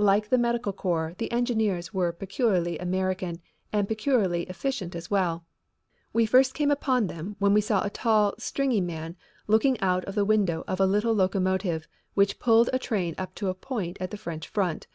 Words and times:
Like 0.00 0.30
the 0.30 0.36
medical 0.36 0.72
corps, 0.72 1.14
the 1.18 1.30
engineers 1.30 1.94
were 1.94 2.10
peculiarly 2.12 2.76
American 2.76 3.40
and 3.72 3.86
peculiarly 3.86 4.42
efficient 4.48 4.96
as 4.96 5.12
well. 5.12 5.46
We 6.12 6.26
first 6.26 6.54
came 6.54 6.72
upon 6.72 7.06
them 7.06 7.36
when 7.38 7.54
we 7.54 7.60
saw 7.60 7.84
a 7.84 7.88
tall, 7.88 8.34
stringy 8.36 8.80
man 8.80 9.14
looking 9.46 9.78
out 9.80 10.04
of 10.06 10.16
the 10.16 10.24
window 10.24 10.64
of 10.66 10.80
a 10.80 10.86
little 10.86 11.14
locomotive 11.14 11.86
which 12.14 12.40
pulled 12.40 12.68
a 12.72 12.80
train 12.80 13.14
up 13.16 13.32
to 13.36 13.48
a 13.48 13.54
point 13.54 13.96
at 14.00 14.10
the 14.10 14.16
French 14.16 14.48
front. 14.48 14.88